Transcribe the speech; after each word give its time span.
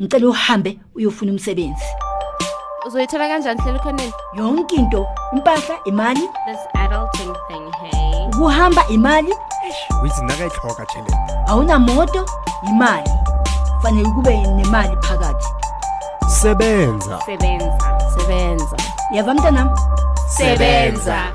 ngicela 0.00 0.28
uhambe 0.28 0.78
uyofuna 0.94 1.32
umsebenzi. 1.32 1.84
Uzoyithola 2.86 3.28
kanjani 3.28 3.60
hlela 3.60 3.78
ukhoneni 3.78 4.12
yonke 4.38 4.76
into 4.76 5.06
impahla 5.32 5.76
imali. 5.84 6.20
This 6.20 6.60
adulting 6.74 7.34
thing 7.48 7.72
hey. 7.82 8.26
Ukuhamba 8.26 8.88
imali. 8.88 9.34
Uyizinakayihloka 10.02 10.86
tšhelete 10.86 11.16
awunamoto 11.46 12.26
imali. 12.68 13.10
Fanele 13.82 14.08
kube 14.08 14.36
nemali 14.36 14.96
phakathi. 14.96 15.46
Sebenza. 16.28 17.20
Sebenza. 17.26 18.00
Sebenza. 18.18 18.76
Yava 19.12 19.34
mntanam? 19.34 19.76
Sebenza. 20.28 21.32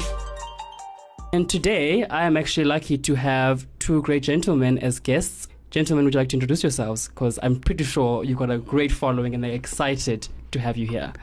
And 1.34 1.50
today, 1.50 2.04
I 2.10 2.26
am 2.26 2.38
actually 2.38 2.66
lucky 2.66 2.98
to 2.98 3.16
have 3.16 3.66
two 3.80 4.02
great 4.02 4.24
gentlemen 4.24 4.78
as 4.78 5.00
guests. 5.00 5.48
Gentlemen, 5.72 6.04
would 6.04 6.14
you 6.14 6.20
like 6.20 6.28
to 6.28 6.36
introduce 6.36 6.64
yourselves? 6.64 7.08
Because 7.08 7.40
I'm 7.42 7.58
pretty 7.58 7.86
sure 7.86 8.26
you've 8.26 8.38
got 8.38 8.52
a 8.52 8.58
great 8.58 8.92
following 8.92 9.34
and 9.34 9.42
they're 9.42 9.54
excited 9.54 10.28
to 10.52 10.60
have 10.60 10.76
you 10.76 10.86
here. 10.86 11.14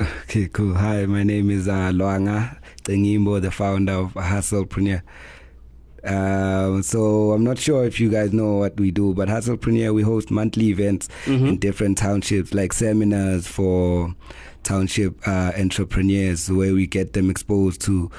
Okay, 0.00 0.48
cool. 0.48 0.74
Hi, 0.74 1.04
my 1.04 1.22
name 1.22 1.50
is 1.50 1.68
uh, 1.68 1.90
Lwanga 1.92 2.58
Cengimbo, 2.84 3.42
the 3.42 3.50
founder 3.50 3.92
of 3.92 4.14
Hustlepreneur. 4.14 5.02
Um, 6.02 6.82
so 6.82 7.32
I'm 7.32 7.44
not 7.44 7.58
sure 7.58 7.84
if 7.84 8.00
you 8.00 8.08
guys 8.10 8.32
know 8.32 8.54
what 8.54 8.80
we 8.80 8.90
do, 8.90 9.12
but 9.12 9.28
Hustlepreneur, 9.28 9.92
we 9.94 10.02
host 10.02 10.30
monthly 10.30 10.70
events 10.70 11.10
in 11.26 11.58
different 11.58 11.98
townships, 11.98 12.54
like 12.54 12.72
seminars 12.72 13.46
for 13.46 14.14
township 14.62 15.28
uh, 15.28 15.52
entrepreneurs, 15.58 16.50
where 16.50 16.72
we 16.72 16.86
get 16.86 17.12
them 17.12 17.28
exposed 17.28 17.82
to 17.82 18.10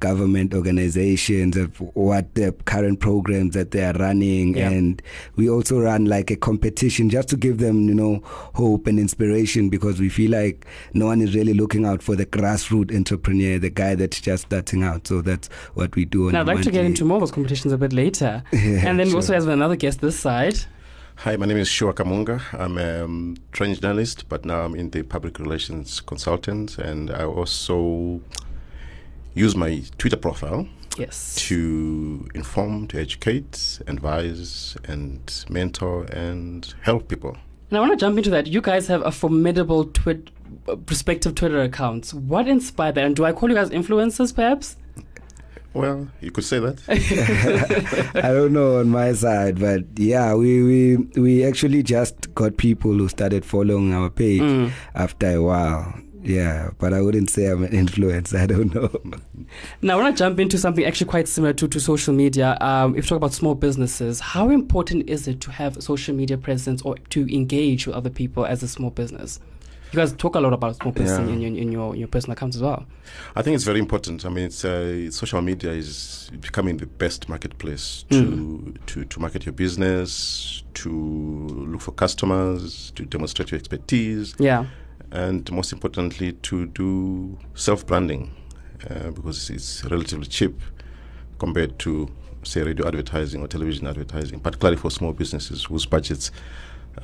government 0.00 0.54
organizations 0.54 1.56
of 1.56 1.76
what 1.94 2.34
the 2.34 2.52
current 2.64 3.00
programs 3.00 3.54
that 3.54 3.70
they 3.70 3.84
are 3.84 3.92
running 3.94 4.56
Yeah. 4.56 4.70
and 4.70 5.02
we 5.36 5.48
also 5.48 5.80
run 5.80 6.06
like 6.06 6.30
a 6.30 6.36
competition 6.36 7.10
just 7.10 7.28
to 7.28 7.36
give 7.36 7.58
them 7.58 7.88
you 7.88 7.94
know 7.94 8.20
hope 8.54 8.86
and 8.86 8.98
inspiration 8.98 9.68
because 9.68 10.00
we 10.00 10.08
feel 10.08 10.30
like 10.32 10.66
no 10.94 11.06
one 11.06 11.20
is 11.20 11.34
really 11.34 11.54
looking 11.54 11.84
out 11.84 12.02
for 12.02 12.16
the 12.16 12.26
grassroots 12.26 12.94
entrepreneur 12.94 13.58
the 13.58 13.70
guy 13.70 13.94
that's 13.94 14.20
just 14.20 14.44
starting 14.46 14.82
out 14.82 15.06
so 15.06 15.20
that's 15.22 15.48
what 15.74 15.94
we 15.96 16.04
do 16.04 16.26
on 16.26 16.32
Now, 16.32 16.40
I'd 16.40 16.48
a 16.48 16.54
like 16.54 16.64
to 16.64 16.70
get 16.70 16.84
into 16.84 17.04
more 17.04 17.16
of 17.16 17.20
those 17.20 17.30
competitions 17.32 17.72
a 17.72 17.78
bit 17.78 17.92
later. 17.92 18.42
Yeah, 18.52 18.88
and 18.88 18.98
then 18.98 19.08
we 19.08 19.14
also 19.14 19.32
have 19.34 19.48
another 19.48 19.76
guest 19.76 20.00
this 20.00 20.18
side. 20.18 20.58
Hi, 21.16 21.36
my 21.36 21.46
name 21.46 21.58
is 21.58 21.68
Sure 21.68 21.92
Khamunga. 21.92 22.40
I'm 22.52 22.78
a 22.78 23.04
um, 23.04 23.36
trained 23.52 23.80
journalist, 23.80 24.28
but 24.28 24.44
now 24.44 24.60
I'm 24.62 24.74
in 24.74 24.90
the 24.90 25.02
public 25.02 25.38
relations 25.38 26.00
consultant, 26.00 26.78
and 26.78 27.10
I 27.10 27.24
also 27.24 28.20
use 29.34 29.54
my 29.56 29.82
Twitter 29.98 30.16
profile 30.16 30.66
Yes. 30.98 31.36
to 31.48 32.28
inform, 32.34 32.88
to 32.88 33.00
educate, 33.00 33.80
advise, 33.86 34.76
and 34.84 35.44
mentor 35.48 36.04
and 36.12 36.74
help 36.82 37.08
people. 37.08 37.36
And 37.70 37.76
I 37.78 37.80
want 37.80 37.92
to 37.92 37.96
jump 37.96 38.18
into 38.18 38.30
that. 38.30 38.46
You 38.48 38.60
guys 38.60 38.88
have 38.88 39.02
a 39.06 39.12
formidable 39.12 39.84
twit- 39.84 40.30
uh, 40.68 40.76
respective 40.88 41.36
Twitter 41.36 41.62
accounts. 41.62 42.12
What 42.12 42.48
inspired 42.48 42.96
that? 42.96 43.04
And 43.04 43.14
do 43.14 43.24
I 43.24 43.32
call 43.32 43.48
you 43.48 43.54
guys 43.54 43.70
influencers, 43.70 44.34
perhaps? 44.34 44.76
Well, 45.72 46.08
you 46.20 46.32
could 46.32 46.42
say 46.42 46.58
that. 46.58 46.82
I 48.16 48.32
don't 48.32 48.52
know 48.52 48.78
on 48.80 48.88
my 48.88 49.12
side, 49.12 49.60
but 49.60 49.84
yeah, 49.96 50.34
we, 50.34 50.62
we 50.64 50.96
we 51.20 51.44
actually 51.44 51.84
just 51.84 52.34
got 52.34 52.56
people 52.56 52.92
who 52.92 53.08
started 53.08 53.44
following 53.44 53.94
our 53.94 54.10
page 54.10 54.40
Mm. 54.42 54.72
after 54.96 55.28
a 55.36 55.40
while. 55.40 55.94
Yeah, 56.22 56.70
but 56.78 56.92
I 56.92 57.00
wouldn't 57.00 57.30
say 57.30 57.46
I'm 57.46 57.64
an 57.64 57.70
influencer. 57.86 58.38
I 58.40 58.46
don't 58.46 58.74
know. 58.74 58.90
Now, 59.82 59.98
I 59.98 60.02
want 60.02 60.16
to 60.16 60.22
jump 60.22 60.38
into 60.38 60.58
something 60.58 60.84
actually 60.84 61.08
quite 61.08 61.28
similar 61.28 61.52
to, 61.54 61.66
to 61.68 61.80
social 61.80 62.12
media. 62.14 62.58
Um, 62.60 62.94
if 62.96 63.04
you 63.04 63.08
talk 63.08 63.16
about 63.16 63.32
small 63.32 63.54
businesses, 63.54 64.20
how 64.20 64.50
important 64.50 65.08
is 65.08 65.26
it 65.26 65.40
to 65.42 65.50
have 65.50 65.76
a 65.76 65.82
social 65.82 66.14
media 66.14 66.36
presence 66.36 66.82
or 66.82 66.96
to 67.10 67.34
engage 67.34 67.86
with 67.86 67.96
other 67.96 68.10
people 68.10 68.44
as 68.44 68.62
a 68.62 68.68
small 68.68 68.90
business? 68.90 69.40
You 69.92 69.96
guys 69.96 70.12
talk 70.12 70.36
a 70.36 70.40
lot 70.40 70.52
about 70.52 70.76
small 70.76 70.92
business 70.92 71.18
Yeah. 71.18 71.34
in, 71.34 71.42
in, 71.42 71.56
in 71.56 71.72
your, 71.72 71.96
your 71.96 72.06
personal 72.06 72.34
accounts 72.34 72.54
as 72.54 72.62
well. 72.62 72.86
I 73.34 73.42
think 73.42 73.56
it's 73.56 73.64
very 73.64 73.80
important. 73.80 74.24
I 74.24 74.28
mean, 74.28 74.44
it's 74.44 74.64
uh, 74.64 75.10
social 75.10 75.42
media 75.42 75.72
is 75.72 76.30
becoming 76.40 76.76
the 76.76 76.86
best 76.86 77.28
marketplace 77.28 78.04
to 78.10 78.72
to 78.86 79.04
to 79.04 79.20
market 79.20 79.46
your 79.46 79.52
business, 79.52 80.62
to 80.74 80.88
look 80.90 81.80
for 81.80 81.90
customers, 81.90 82.92
to 82.94 83.04
demonstrate 83.04 83.50
your 83.50 83.58
expertise, 83.58 84.34
Yeah. 84.38 84.66
And 85.12 85.50
most 85.52 85.72
importantly, 85.72 86.32
to 86.32 86.66
do 86.66 87.38
self 87.54 87.86
branding 87.86 88.32
uh, 88.88 89.10
because 89.10 89.50
it's 89.50 89.84
relatively 89.84 90.26
cheap 90.26 90.60
compared 91.38 91.78
to 91.80 92.08
say 92.42 92.62
radio 92.62 92.86
advertising 92.86 93.42
or 93.42 93.48
television 93.48 93.86
advertising, 93.86 94.40
particularly 94.40 94.76
for 94.76 94.90
small 94.90 95.12
businesses 95.12 95.64
whose 95.64 95.86
budgets 95.86 96.30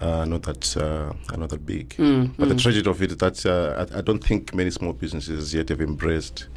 are 0.00 0.27
not 0.27 0.43
that 0.43 0.77
uh, 0.77 1.12
are 1.33 1.39
not 1.39 1.50
that 1.50 1.65
big. 1.65 1.91
Mm, 1.91 2.33
But 2.39 2.49
the 2.49 2.55
mm. 2.55 2.61
tragedy 2.62 2.89
of 2.89 3.00
it 3.03 3.11
is 3.12 3.17
that 3.19 3.47
uh, 3.47 3.87
I, 3.94 3.99
I 3.99 4.00
don't 4.00 4.23
think 4.23 4.55
many 4.55 4.71
small 4.71 4.93
businesses 4.93 5.55
yet 5.55 5.69
have 5.69 5.81
embraced 5.81 6.49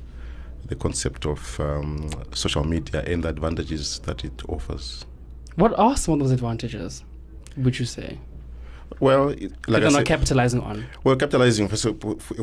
the 0.65 0.75
concept 0.75 1.25
of 1.25 1.59
um, 1.59 2.09
social 2.33 2.63
media 2.63 3.01
and 3.05 3.23
the 3.23 3.29
advantages 3.29 3.99
that 3.99 4.23
it 4.23 4.41
offers. 4.47 5.05
What 5.55 5.77
are 5.77 5.97
some 5.97 6.15
of 6.15 6.19
those 6.19 6.31
advantages, 6.31 7.03
would 7.57 7.79
you 7.79 7.85
say? 7.85 8.19
Well, 8.99 9.29
it, 9.29 9.51
like 9.67 9.81
they're 9.81 9.91
not 9.91 10.05
capitalizing 10.05 10.61
on? 10.61 10.85
well, 11.03 11.15
capitalizing. 11.15 11.67
First, 11.67 11.87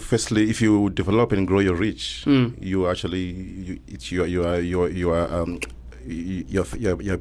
firstly, 0.00 0.48
if 0.50 0.60
you 0.62 0.90
develop 0.90 1.32
and 1.32 1.46
grow 1.46 1.58
your 1.60 1.74
reach, 1.74 2.22
Mm. 2.26 2.54
you 2.60 2.88
actually 2.88 3.20
you, 3.66 3.78
it's 3.88 4.10
you 4.12 4.22
are 4.22 4.26
you 4.26 4.44
are 4.44 4.60
you 4.60 4.82
are, 4.82 4.88
you 4.88 5.10
are 5.10 5.42
um, 5.42 5.58
you- 6.06 6.44
you're, 6.48 6.66
you're, 6.78 7.02
you're 7.02 7.20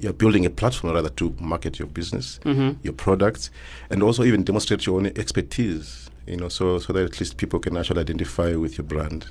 you're 0.00 0.12
building 0.12 0.44
a 0.44 0.50
platform 0.50 0.92
rather 0.94 1.08
to 1.08 1.34
market 1.40 1.78
your 1.78 1.88
business, 1.88 2.38
Mhm. 2.44 2.76
your 2.82 2.92
products, 2.92 3.50
and 3.90 4.02
also 4.02 4.22
even 4.24 4.44
demonstrate 4.44 4.84
your 4.86 4.96
own 4.98 5.06
expertise. 5.06 6.10
You 6.26 6.36
know, 6.36 6.48
so 6.48 6.78
so 6.78 6.92
that 6.92 7.04
at 7.04 7.18
least 7.20 7.36
people 7.38 7.58
can 7.60 7.76
actually 7.76 8.00
identify 8.00 8.54
with 8.56 8.76
your 8.78 8.84
brand. 8.86 9.26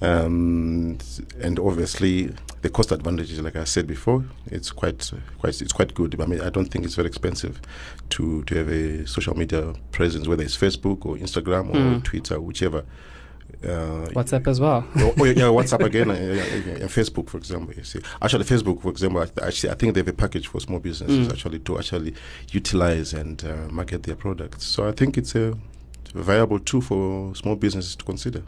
Um, 0.00 0.98
and 1.40 1.58
obviously, 1.58 2.32
the 2.62 2.68
cost 2.70 2.92
advantages, 2.92 3.40
like 3.40 3.56
I 3.56 3.64
said 3.64 3.86
before, 3.86 4.24
it's 4.46 4.70
quite 4.70 5.10
quite 5.38 5.60
it's 5.60 5.72
quite 5.72 5.94
good. 5.94 6.20
I 6.20 6.26
mean, 6.26 6.40
I 6.40 6.50
don't 6.50 6.66
think 6.66 6.84
it's 6.84 6.94
very 6.94 7.08
expensive 7.08 7.60
to 8.10 8.42
to 8.44 8.54
have 8.56 8.68
a 8.68 9.06
social 9.06 9.36
media 9.36 9.74
presence, 9.92 10.28
whether 10.28 10.42
it's 10.44 10.56
Facebook 10.56 11.04
or 11.04 11.16
Instagram 11.16 11.70
or 11.70 11.74
Mm. 11.74 12.04
Twitter, 12.04 12.40
whichever. 12.40 12.84
Uh, 13.64 14.06
WhatsApp 14.14 14.46
as 14.46 14.60
well. 14.60 14.86
oh, 14.96 15.14
oh, 15.18 15.24
yeah, 15.24 15.32
yeah, 15.32 15.42
WhatsApp 15.44 15.84
again, 15.90 16.10
uh, 16.10 16.14
and 16.14 16.90
Facebook, 16.90 17.28
for 17.28 17.38
example. 17.38 17.74
You 17.74 17.82
see, 17.82 17.98
actually, 18.22 18.44
Facebook, 18.44 18.80
for 18.82 18.90
example, 18.90 19.20
I- 19.20 19.46
actually, 19.46 19.70
I 19.70 19.74
think 19.74 19.94
they 19.94 20.00
have 20.00 20.08
a 20.08 20.12
package 20.12 20.46
for 20.46 20.60
small 20.60 20.78
businesses 20.78 21.26
Mm. 21.26 21.32
actually 21.32 21.58
to 21.60 21.78
actually 21.78 22.14
utilize 22.52 23.14
and 23.14 23.42
uh, 23.44 23.66
market 23.72 24.04
their 24.04 24.14
products. 24.14 24.64
So 24.64 24.86
I 24.86 24.92
think 24.92 25.18
it's 25.18 25.34
a 25.34 25.54
viable 26.14 26.60
tool 26.60 26.82
for 26.82 27.34
small 27.34 27.56
businesses 27.56 27.96
to 27.96 28.04
consider. 28.04 28.42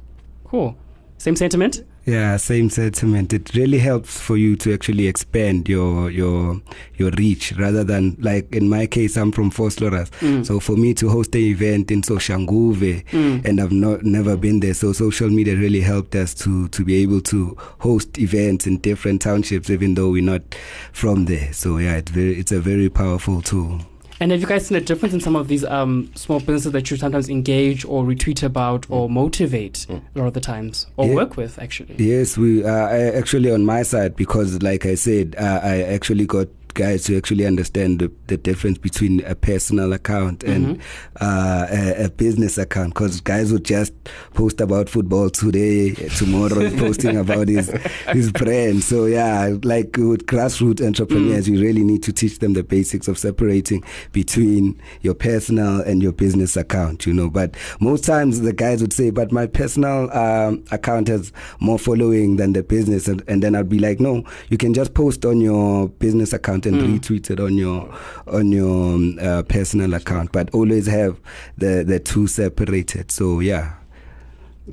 Cool. 0.44 0.76
Same 1.20 1.36
sentiment? 1.36 1.84
Yeah, 2.06 2.38
same 2.38 2.70
sentiment. 2.70 3.34
It 3.34 3.54
really 3.54 3.76
helps 3.76 4.18
for 4.18 4.38
you 4.38 4.56
to 4.56 4.72
actually 4.72 5.06
expand 5.06 5.68
your 5.68 6.10
your 6.10 6.62
your 6.96 7.10
reach 7.18 7.52
rather 7.58 7.84
than 7.84 8.16
like 8.20 8.54
in 8.54 8.70
my 8.70 8.86
case 8.86 9.18
I'm 9.18 9.30
from 9.30 9.50
Vosloorus. 9.50 10.08
Mm. 10.20 10.46
So 10.46 10.60
for 10.60 10.76
me 10.78 10.94
to 10.94 11.10
host 11.10 11.34
an 11.34 11.42
event 11.42 11.90
in 11.90 12.00
Soshanguve 12.00 13.04
Mm. 13.12 13.44
and 13.44 13.60
I've 13.60 13.70
not 13.70 14.02
never 14.02 14.34
been 14.34 14.60
there. 14.60 14.72
So 14.72 14.94
social 14.94 15.28
media 15.28 15.56
really 15.56 15.82
helped 15.82 16.14
us 16.14 16.32
to 16.36 16.68
to 16.68 16.84
be 16.86 17.02
able 17.02 17.20
to 17.20 17.54
host 17.80 18.16
events 18.18 18.66
in 18.66 18.78
different 18.78 19.20
townships 19.20 19.68
even 19.68 19.94
though 19.96 20.08
we're 20.08 20.22
not 20.22 20.54
from 20.94 21.26
there. 21.26 21.52
So 21.52 21.76
yeah, 21.76 21.96
it's 21.96 22.10
very 22.10 22.40
it's 22.40 22.52
a 22.52 22.60
very 22.60 22.88
powerful 22.88 23.42
tool. 23.42 23.82
And 24.22 24.32
have 24.32 24.40
you 24.42 24.46
guys 24.46 24.66
seen 24.66 24.76
a 24.76 24.82
difference 24.82 25.14
in 25.14 25.20
some 25.20 25.34
of 25.34 25.48
these 25.48 25.64
um, 25.64 26.10
small 26.14 26.40
businesses 26.40 26.72
that 26.72 26.90
you 26.90 26.98
sometimes 26.98 27.30
engage 27.30 27.86
or 27.86 28.04
retweet 28.04 28.42
about 28.42 28.84
or 28.90 29.08
motivate 29.08 29.86
Mm. 29.88 30.02
a 30.14 30.18
lot 30.18 30.26
of 30.26 30.34
the 30.34 30.40
times 30.40 30.86
or 30.98 31.06
Yeah. 31.06 31.14
work 31.14 31.38
with, 31.38 31.58
actually? 31.58 31.94
Yes, 31.96 32.36
we 32.36 32.62
uh, 32.62 32.68
actually 32.68 33.50
on 33.50 33.64
my 33.64 33.82
side 33.82 34.16
because, 34.16 34.62
like 34.62 34.84
I 34.84 34.94
said, 34.94 35.36
uh, 35.38 35.60
I 35.62 35.80
actually 35.82 36.26
got 36.26 36.48
guys 36.74 37.04
to 37.04 37.16
actually 37.16 37.46
understand 37.46 37.98
the, 38.00 38.10
the 38.26 38.36
difference 38.36 38.78
between 38.78 39.24
a 39.24 39.34
personal 39.34 39.92
account 39.92 40.42
and 40.44 40.76
Mhm. 40.76 40.80
uh, 41.20 41.66
a, 41.70 42.04
a 42.06 42.10
business 42.10 42.58
account. 42.58 42.94
Because 42.94 43.20
guys 43.20 43.52
would 43.52 43.64
just 43.64 43.92
post 44.34 44.60
about 44.60 44.88
football 44.88 45.30
today, 45.30 45.94
tomorrow 46.16 46.70
posting 46.78 47.16
about 47.16 47.48
his 47.48 47.70
his 48.12 48.30
brand. 48.32 48.82
So 48.82 49.06
yeah, 49.06 49.56
like 49.62 49.96
with 49.96 50.26
grassroots 50.26 50.84
entrepreneurs, 50.84 51.48
you 51.48 51.60
really 51.60 51.82
need 51.84 52.02
to 52.04 52.12
teach 52.12 52.38
them 52.38 52.52
the 52.54 52.62
basics 52.62 53.08
of 53.08 53.18
separating 53.18 53.82
between 54.12 54.80
your 55.02 55.14
personal 55.14 55.80
and 55.80 56.02
your 56.02 56.12
business 56.12 56.56
account. 56.56 57.06
You 57.06 57.14
know, 57.14 57.30
but 57.30 57.56
most 57.80 58.04
times 58.04 58.40
the 58.40 58.52
guys 58.52 58.80
would 58.80 58.92
say, 58.92 59.10
"But 59.10 59.32
my 59.32 59.46
personal 59.46 60.10
um, 60.16 60.64
account 60.70 61.08
has 61.08 61.32
more 61.60 61.78
following 61.78 62.36
than 62.36 62.52
the 62.52 62.62
business," 62.62 63.08
and, 63.08 63.22
and 63.28 63.42
then 63.42 63.54
I'd 63.54 63.68
be 63.68 63.78
like, 63.78 64.00
"No, 64.00 64.24
you 64.48 64.56
can 64.56 64.74
just 64.74 64.94
post 64.94 65.24
on 65.24 65.40
your 65.40 65.88
business 65.88 66.32
account 66.32 66.59
and 66.66 66.76
Mm. 66.80 66.98
retweet 66.98 67.30
it 67.30 67.40
on 67.40 67.56
your 67.56 67.88
on 68.26 68.52
your 68.52 68.94
um, 68.94 69.18
uh, 69.20 69.42
personal 69.42 69.94
account, 69.94 70.32
but 70.32 70.50
always 70.54 70.86
have 70.86 71.16
the 71.58 71.84
the 71.86 71.98
two 71.98 72.26
separated." 72.26 73.10
So 73.10 73.40
yeah. 73.40 73.72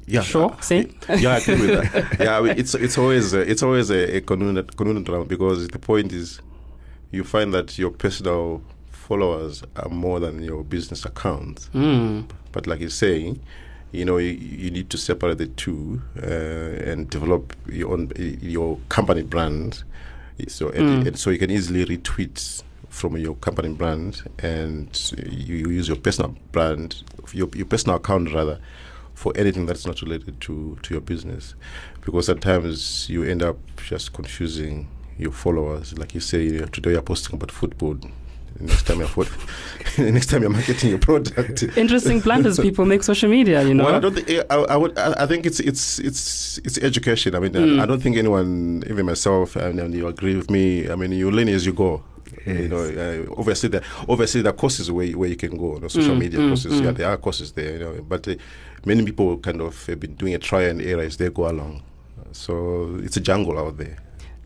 Yeah, 0.05 0.21
Sure, 0.21 0.55
see? 0.61 0.91
yeah, 1.17 1.31
I 1.33 1.37
agree 1.37 1.67
with 1.67 1.91
that. 1.91 2.19
Yeah, 2.19 2.37
I 2.37 2.41
mean, 2.41 2.53
it's 2.59 2.75
it's 2.75 2.97
always 2.99 3.33
uh, 3.33 3.39
it's 3.39 3.63
always 3.63 3.89
a, 3.89 4.17
a 4.17 4.21
conundrum 4.21 4.67
conundrum 4.75 5.27
because 5.27 5.67
the 5.69 5.79
point 5.79 6.13
is, 6.13 6.39
you 7.11 7.23
find 7.23 7.51
that 7.53 7.79
your 7.79 7.89
personal 7.89 8.61
followers 8.91 9.63
are 9.75 9.89
more 9.89 10.19
than 10.19 10.43
your 10.43 10.63
business 10.63 11.03
account. 11.05 11.69
Mm. 11.73 12.25
But 12.51 12.67
like 12.67 12.79
you're 12.81 12.89
saying, 12.91 13.39
you 13.91 14.05
know, 14.05 14.17
you, 14.17 14.31
you 14.33 14.69
need 14.69 14.89
to 14.91 14.97
separate 14.97 15.39
the 15.39 15.47
two 15.47 16.01
uh, 16.21 16.91
and 16.91 17.09
develop 17.09 17.55
your 17.71 17.93
own 17.93 18.11
your 18.41 18.77
company 18.89 19.23
brand. 19.23 19.83
So 20.47 20.69
and, 20.69 21.03
Mm. 21.03 21.07
and 21.07 21.17
so 21.19 21.29
you 21.31 21.37
can 21.39 21.49
easily 21.51 21.85
retweet 21.85 22.63
from 22.89 23.17
your 23.17 23.35
company 23.35 23.73
brand, 23.73 24.23
and 24.39 24.87
you, 25.17 25.55
you 25.57 25.69
use 25.69 25.87
your 25.87 25.97
personal 25.97 26.35
brand, 26.51 27.03
your 27.33 27.49
your 27.55 27.65
personal 27.65 27.97
account 27.97 28.33
rather, 28.33 28.59
for 29.13 29.33
anything 29.35 29.65
that's 29.65 29.85
not 29.85 30.01
related 30.01 30.39
to 30.41 30.77
to 30.83 30.93
your 30.93 31.01
business, 31.01 31.55
because 32.01 32.29
at 32.29 32.41
times 32.41 33.09
you 33.09 33.23
end 33.23 33.41
up 33.43 33.57
just 33.77 34.13
confusing 34.13 34.87
your 35.17 35.31
followers. 35.31 35.97
Like 35.97 36.13
you 36.13 36.21
say, 36.21 36.59
today 36.67 36.91
you're 36.91 37.01
posting 37.01 37.35
about 37.35 37.51
football. 37.51 37.97
Next 38.59 38.87
time 38.87 38.99
you're 38.99 39.07
fo- 39.07 39.25
next 40.01 40.27
time 40.31 40.41
you're 40.41 40.49
marketing 40.49 40.89
your 40.89 40.99
product. 40.99 41.63
Interesting 41.77 42.19
blunders 42.21 42.59
people 42.59 42.85
make 42.85 43.03
social 43.03 43.29
media, 43.29 43.61
you 43.63 43.73
know. 43.75 43.85
Well, 43.85 43.95
I 43.95 43.99
don't 43.99 44.15
think 44.15 44.29
I, 44.49 44.55
I 44.55 44.75
would. 44.75 44.97
I, 44.97 45.23
I 45.23 45.25
think 45.27 45.45
it's 45.45 45.59
it's 45.59 45.99
it's 45.99 46.57
it's 46.59 46.77
education. 46.79 47.35
I 47.35 47.39
mean, 47.39 47.51
Mm. 47.53 47.79
I, 47.79 47.83
I 47.83 47.85
don't 47.85 48.01
think 48.01 48.17
anyone, 48.17 48.83
even 48.89 49.05
myself, 49.05 49.55
and, 49.55 49.79
and 49.79 49.93
you 49.93 50.07
agree 50.07 50.35
with 50.35 50.49
me. 50.49 50.89
I 50.89 50.95
mean, 50.95 51.11
you 51.11 51.29
learn 51.31 51.49
as 51.49 51.65
you 51.65 51.73
go. 51.73 52.03
You 52.45 52.67
know, 52.69 52.77
uh, 52.83 53.35
obviously, 53.39 53.69
the 53.69 53.83
obviously 54.09 54.41
the 54.41 54.53
courses 54.53 54.89
where 54.91 55.07
where 55.17 55.29
you 55.29 55.35
can 55.35 55.55
go. 55.57 55.75
You 55.75 55.81
know, 55.81 55.87
social 55.89 56.15
Mm, 56.15 56.19
media 56.19 56.39
mm, 56.39 56.47
courses. 56.49 56.73
mm. 56.81 56.85
Yeah, 56.85 56.91
there 56.91 57.09
are 57.09 57.17
courses 57.17 57.51
there. 57.51 57.73
You 57.73 57.79
know, 57.79 58.01
but 58.07 58.27
uh, 58.27 58.35
many 58.85 59.03
people 59.05 59.37
kind 59.37 59.61
of 59.61 59.85
have 59.85 59.99
been 59.99 60.15
doing 60.15 60.33
a 60.33 60.39
try 60.39 60.63
and 60.63 60.81
error 60.81 61.03
as 61.03 61.17
they 61.17 61.29
go 61.29 61.47
along. 61.49 61.83
So 62.31 62.99
it's 63.03 63.17
a 63.17 63.21
jungle 63.21 63.57
out 63.59 63.77
there. 63.77 63.97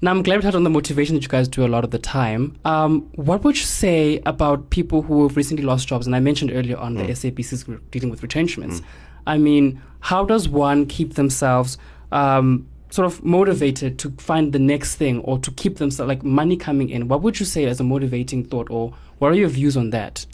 Now, 0.03 0.09
I'm 0.09 0.23
glad 0.23 0.37
we 0.37 0.41
touched 0.41 0.55
on 0.55 0.63
the 0.63 0.69
motivation 0.71 1.13
that 1.15 1.21
you 1.21 1.29
guys 1.29 1.47
do 1.47 1.63
a 1.63 1.67
lot 1.67 1.83
of 1.83 1.91
the 1.91 1.99
time. 1.99 2.57
Um, 2.65 3.01
what 3.13 3.43
would 3.43 3.55
you 3.55 3.65
say 3.65 4.19
about 4.25 4.71
people 4.71 5.03
who 5.03 5.27
have 5.27 5.37
recently 5.37 5.63
lost 5.63 5.87
jobs? 5.87 6.07
And 6.07 6.15
I 6.15 6.19
mentioned 6.19 6.51
earlier 6.51 6.75
on 6.75 6.95
the 6.95 7.03
SABC's 7.03 7.65
dealing 7.91 8.09
with 8.09 8.23
retrenchments. 8.23 8.81
I 9.27 9.37
mean, 9.37 9.79
how 9.99 10.25
does 10.25 10.49
one 10.49 10.87
keep 10.87 11.13
themselves 11.13 11.77
um, 12.11 12.67
sort 12.89 13.05
of 13.05 13.23
motivated 13.23 13.99
to 13.99 14.09
find 14.17 14.53
the 14.53 14.59
next 14.59 14.95
thing 14.95 15.19
or 15.19 15.37
to 15.37 15.51
keep 15.51 15.77
themselves 15.77 16.07
like 16.07 16.23
money 16.23 16.57
coming 16.57 16.89
in? 16.89 17.07
What 17.07 17.21
would 17.21 17.39
you 17.39 17.45
say 17.45 17.65
as 17.65 17.79
a 17.79 17.83
motivating 17.83 18.43
thought, 18.43 18.71
or 18.71 18.95
what 19.19 19.31
are 19.31 19.35
your 19.35 19.49
views 19.49 19.77
on 19.77 19.91
that? 19.91 20.25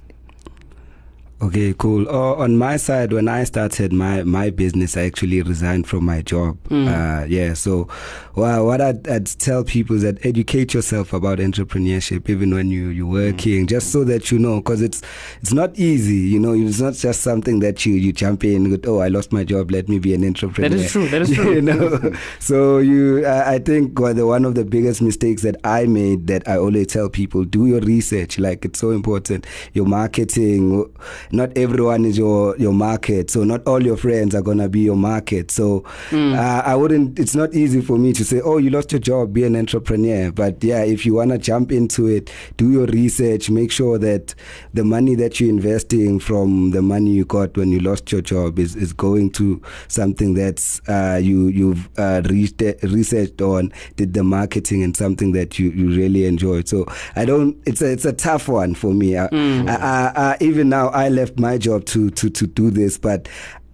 Okay, 1.40 1.76
cool. 1.78 2.10
Uh, 2.10 2.34
on 2.34 2.58
my 2.58 2.78
side, 2.78 3.14
when 3.14 3.28
I 3.28 3.44
started 3.44 3.94
my, 3.94 4.24
my 4.24 4.50
business, 4.50 4.98
I 4.98 5.04
actually 5.04 5.44
resigned 5.44 5.86
from 5.86 6.04
my 6.04 6.24
job. 6.24 6.58
Mm. 6.70 6.88
Uh, 6.88 7.26
yeah, 7.26 7.54
so 7.54 7.88
well, 8.34 8.66
what 8.66 8.82
I'd, 8.82 9.08
I'd 9.08 9.28
tell 9.28 9.64
people 9.64 9.98
is 9.98 10.02
that 10.02 10.26
educate 10.26 10.74
yourself 10.74 11.14
about 11.14 11.38
entrepreneurship, 11.38 12.28
even 12.28 12.56
when 12.56 12.72
you, 12.72 12.88
you're 12.88 13.06
working, 13.06 13.68
just 13.68 13.92
so 13.92 14.04
that 14.06 14.32
you 14.32 14.40
know, 14.40 14.58
because 14.58 14.82
it's 14.82 15.04
it's 15.40 15.54
not 15.54 15.78
easy. 15.78 16.16
You 16.16 16.40
know, 16.40 16.54
it's 16.54 16.80
not 16.82 16.96
just 16.96 17.22
something 17.22 17.60
that 17.60 17.86
you, 17.86 17.94
you 17.94 18.14
jump 18.14 18.44
in 18.44 18.72
with, 18.72 18.88
oh, 18.88 19.02
I 19.02 19.10
lost 19.10 19.32
my 19.32 19.44
job, 19.44 19.70
let 19.70 19.88
me 19.88 20.00
be 20.00 20.16
an 20.16 20.24
entrepreneur. 20.26 20.70
That 20.70 20.76
is 20.86 20.92
true. 20.92 21.08
That 21.08 21.22
is 21.22 21.32
true. 21.36 21.54
you 21.54 21.62
know, 21.62 22.14
so 22.40 22.80
you, 22.80 23.24
uh, 23.24 23.44
I 23.46 23.60
think 23.60 24.00
well, 24.00 24.16
the, 24.16 24.26
one 24.26 24.44
of 24.44 24.56
the 24.56 24.66
biggest 24.66 25.04
mistakes 25.04 25.44
that 25.44 25.58
I 25.64 25.86
made 25.86 26.26
that 26.28 26.48
I 26.48 26.58
always 26.58 26.88
tell 26.88 27.10
people, 27.10 27.44
do 27.44 27.68
your 27.68 27.82
research. 27.82 28.40
Like 28.40 28.66
it's 28.66 28.80
so 28.80 28.90
important. 28.90 29.46
Your 29.74 29.86
marketing, 29.86 30.92
not 31.32 31.58
everyone 31.58 32.06
is 32.06 32.18
your 32.18 32.56
your 32.58 32.74
market. 32.74 33.30
So 33.32 33.44
not 33.44 33.66
all 33.68 33.84
your 33.84 33.98
friends 33.98 34.34
are 34.36 34.42
gonna 34.42 34.70
be 34.70 34.82
your 34.82 34.96
market. 34.96 35.52
So 35.52 35.84
uh, 36.12 36.62
I 36.66 36.76
wouldn't. 36.76 37.20
It's 37.20 37.36
not 37.36 37.54
easy 37.54 37.82
for 37.82 37.98
me 37.98 38.14
to 38.14 38.24
say, 38.26 38.42
oh, 38.42 38.58
you 38.58 38.70
lost 38.70 38.92
your 38.92 39.00
job, 39.02 39.34
be 39.34 39.44
an 39.44 39.56
entrepreneur. 39.56 40.32
But 40.32 40.64
yeah, 40.64 40.84
if 40.84 41.06
you 41.06 41.14
wanna 41.16 41.38
jump 41.38 41.72
into 41.72 42.08
it, 42.08 42.32
do 42.58 42.72
your 42.72 42.86
research. 42.88 43.50
Make 43.50 43.72
sure 43.72 43.98
that 44.00 44.34
the 44.74 44.84
money 44.84 45.16
that 45.16 45.40
you're 45.40 45.50
investing 45.50 46.20
from 46.20 46.72
the 46.72 46.82
money 46.82 47.12
you 47.12 47.26
got 47.26 47.58
when 47.58 47.72
you 47.72 47.80
lost 47.80 48.12
your 48.12 48.22
job 48.22 48.60
is, 48.60 48.76
is 48.76 48.94
going 48.94 49.32
to 49.32 49.62
something 49.88 50.34
that's 50.34 50.82
uh, 50.88 51.20
you 51.22 51.48
you've 51.48 51.90
uh, 51.98 52.22
reached, 52.26 52.62
researched 52.84 53.42
on, 53.42 53.72
did 53.96 54.14
the 54.14 54.24
marketing 54.24 54.84
and 54.84 54.96
something 54.96 55.32
that 55.34 55.60
you, 55.60 55.70
you 55.72 55.90
really 55.96 56.26
enjoyed. 56.26 56.68
So 56.68 56.86
I 57.16 57.26
don't. 57.26 57.58
It's 57.66 57.82
a 57.82 57.92
it's 57.92 58.06
a 58.06 58.14
tough 58.14 58.48
one 58.48 58.76
for 58.76 58.94
me. 58.94 59.18
I, 59.18 59.26
I, 59.32 59.66
I, 59.68 60.12
I, 60.16 60.38
even 60.42 60.70
now, 60.70 60.90
I 60.90 61.10
left 61.18 61.40
my 61.40 61.58
job 61.58 61.86
to 61.86 62.10
to 62.12 62.30
to 62.30 62.48
do 62.48 62.70
this, 62.70 62.98
but. 62.98 63.28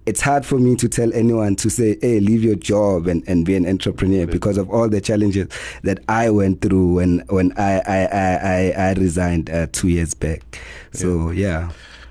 It's 0.06 0.20
hard 0.20 0.44
for 0.44 0.58
me 0.58 0.76
to 0.76 0.86
tell 0.86 1.10
anyone 1.14 1.56
to 1.56 1.70
say, 1.70 1.96
"Hey, 2.02 2.20
leave 2.20 2.44
your 2.44 2.56
job 2.56 3.06
and, 3.06 3.24
and 3.26 3.46
be 3.46 3.56
an 3.56 3.66
entrepreneur," 3.66 4.26
because 4.26 4.58
of 4.58 4.68
all 4.68 4.86
the 4.86 5.00
challenges 5.00 5.48
that 5.82 6.04
I 6.10 6.28
went 6.28 6.60
through 6.60 6.96
when 6.96 7.24
when 7.30 7.52
I 7.56 7.80
I 7.86 8.00
I, 8.04 8.34
I, 8.36 8.88
I 8.88 8.92
resigned 8.92 9.48
uh, 9.48 9.66
two 9.72 9.88
years 9.88 10.12
back. 10.12 10.60
So 10.92 11.30
yeah. 11.30 11.70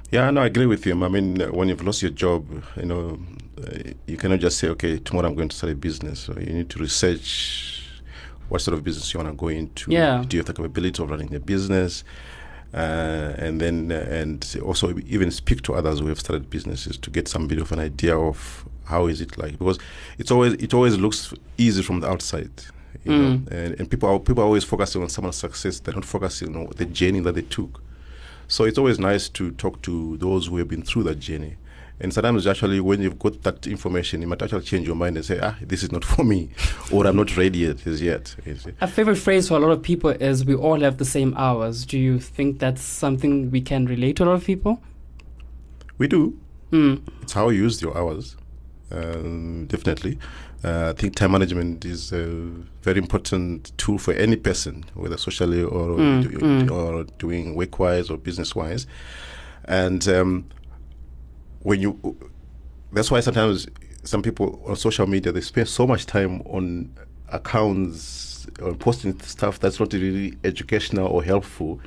Yeah, 0.10 0.32
no, 0.32 0.42
I 0.42 0.48
agree 0.48 0.66
with 0.66 0.86
you. 0.88 0.94
I 1.04 1.08
mean, 1.08 1.40
when 1.52 1.70
you've 1.70 1.84
lost 1.84 2.02
your 2.02 2.12
job, 2.12 2.48
you 2.78 2.86
know, 2.86 3.20
uh, 3.62 3.92
you 4.08 4.18
cannot 4.18 4.40
just 4.40 4.58
say, 4.60 4.70
okay, 4.70 4.98
tomorrow 5.00 5.28
I'm 5.28 5.36
going 5.36 5.50
to 5.50 5.56
start 5.56 5.74
a 5.74 5.76
business. 5.76 6.20
So 6.20 6.34
you 6.40 6.54
need 6.54 6.70
to 6.70 6.80
research 6.80 7.84
what 8.50 8.62
sort 8.62 8.78
of 8.78 8.84
business 8.84 9.14
you 9.14 9.20
want 9.20 9.32
to 9.32 9.36
go 9.36 9.48
into. 9.48 9.92
Yeah. 9.92 10.24
Do 10.28 10.38
you 10.38 10.42
have 10.42 10.48
the 10.48 10.54
capability 10.54 11.02
of 11.02 11.10
running 11.10 11.34
a 11.34 11.40
business? 11.40 12.04
Uh, 12.74 13.36
and 13.38 13.62
then, 13.62 13.92
uh, 13.92 13.96
and 14.10 14.56
also 14.66 14.98
even 15.06 15.30
speak 15.30 15.62
to 15.62 15.74
others 15.76 16.00
who 16.00 16.08
have 16.08 16.20
started 16.20 16.50
businesses 16.50 16.98
to 16.98 17.12
get 17.12 17.28
some 17.28 17.48
bit 17.48 17.60
of 17.62 17.72
an 17.72 17.80
idea 17.80 18.18
of 18.18 18.66
how 18.86 19.06
is 19.08 19.22
it 19.22 19.38
like 19.38 19.58
because 19.60 19.78
it's 20.18 20.32
always 20.32 20.54
it 20.54 20.74
always 20.74 20.98
looks 20.98 21.34
easy 21.58 21.82
from 21.84 22.00
the 22.02 22.10
outside 22.10 22.50
you 23.06 23.12
Mm. 23.12 23.20
know 23.20 23.58
and, 23.58 23.80
and 23.80 23.90
people 23.92 24.10
are 24.10 24.20
people 24.20 24.42
are 24.44 24.48
always 24.48 24.64
focusing 24.64 25.02
on 25.04 25.10
someone's 25.10 25.36
success 25.38 25.80
they're 25.80 25.94
not 25.94 26.04
focusing 26.04 26.56
on 26.56 26.68
the 26.78 26.86
journey 26.86 27.20
that 27.22 27.36
they 27.36 27.44
took 27.44 27.80
so 28.48 28.66
it's 28.66 28.78
always 28.78 29.00
nice 29.00 29.30
to 29.30 29.52
talk 29.52 29.82
to 29.84 30.18
those 30.18 30.48
who 30.48 30.58
have 30.58 30.68
been 30.68 30.84
through 30.84 31.04
that 31.04 31.20
journey. 31.20 31.56
And 32.04 32.14
sometimes 32.14 32.46
actually 32.46 32.80
when 32.82 33.02
you've 33.02 33.18
got 33.18 33.42
that 33.44 33.66
information, 33.66 34.22
you 34.22 34.28
might 34.28 34.42
actually 34.42 34.62
change 34.64 34.86
your 34.86 34.96
mind 34.96 35.16
and 35.16 35.26
say, 35.26 35.40
ah, 35.42 35.56
this 35.62 35.82
is 35.84 35.92
not 35.92 36.04
for 36.12 36.24
me, 36.26 36.50
or 36.92 37.08
I'm 37.08 37.16
not 37.16 37.36
ready 37.38 37.60
yet, 37.60 37.88
as 37.88 38.02
yet. 38.02 38.36
A 38.82 38.88
favorite 38.88 39.16
phrase 39.16 39.48
for 39.48 39.56
a 39.56 39.60
lot 39.60 39.72
of 39.72 39.82
people 39.82 40.10
is 40.12 40.44
we 40.46 40.54
all 40.54 40.80
have 40.82 40.98
the 40.98 41.06
same 41.06 41.34
hours. 41.38 41.86
Do 41.86 41.98
you 41.98 42.20
think 42.20 42.60
that's 42.60 42.82
something 42.82 43.50
we 43.52 43.62
can 43.62 43.86
relate 43.86 44.18
to 44.18 44.24
a 44.24 44.26
lot 44.26 44.34
of 44.34 44.44
people? 44.44 44.82
We 45.98 46.08
do. 46.08 46.38
Mm. 46.72 47.02
It's 47.22 47.34
how 47.34 47.50
you 47.50 47.64
use 47.64 47.82
your 47.82 47.98
hours, 47.98 48.36
um, 48.92 49.66
definitely. 49.68 50.18
Uh, 50.64 50.94
I 50.96 51.00
think 51.00 51.16
time 51.16 51.32
management 51.32 51.86
is 51.86 52.12
a 52.12 52.26
very 52.82 52.98
important 52.98 53.78
tool 53.78 53.98
for 53.98 54.14
any 54.14 54.36
person, 54.36 54.84
whether 54.94 55.18
socially 55.18 55.62
or 55.64 55.98
Mm, 55.98 56.22
do- 56.24 56.30
mm. 56.40 56.72
or 56.72 57.04
doing 57.20 57.56
work 57.56 57.80
wise 57.80 58.10
or 58.10 58.18
business 58.18 58.56
wise. 58.56 58.88
And 59.66 60.06
um, 60.08 60.46
when 61.64 61.82
you, 61.82 62.18
that's 62.92 63.10
why 63.12 63.20
sometimes 63.20 63.68
some 64.04 64.22
people 64.22 64.62
on 64.68 64.76
social 64.76 65.08
media 65.08 65.32
they 65.32 65.42
spend 65.42 65.68
so 65.68 65.88
much 65.88 66.06
time 66.06 66.42
on 66.42 66.94
accounts 67.30 68.46
or 68.62 68.74
posting 68.74 69.18
stuff 69.22 69.60
that's 69.60 69.80
not 69.80 69.94
really 69.94 70.38
educational 70.44 71.08
or 71.08 71.24
helpful. 71.24 71.80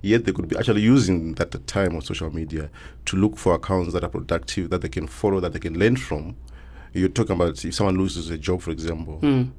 Yet 0.00 0.24
they 0.24 0.32
could 0.32 0.48
be 0.48 0.56
actually 0.56 0.82
using 0.82 1.34
that 1.34 1.66
time 1.66 1.94
on 1.96 2.02
social 2.02 2.32
media 2.32 2.70
to 3.06 3.16
look 3.16 3.36
for 3.36 3.54
accounts 3.54 3.92
that 3.92 4.04
are 4.04 4.08
productive, 4.08 4.70
that 4.70 4.82
they 4.82 4.88
can 4.88 5.06
follow, 5.08 5.40
that 5.40 5.52
they 5.52 5.58
can 5.58 5.76
learn 5.78 5.96
from. 5.96 6.36
You're 6.92 7.08
talking 7.08 7.34
about 7.34 7.64
if 7.64 7.74
someone 7.74 7.98
loses 7.98 8.30
a 8.30 8.38
job, 8.38 8.62
for 8.62 8.70
example, 8.70 9.18
Mm. 9.20 9.50